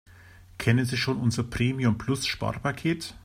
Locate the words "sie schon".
0.87-1.19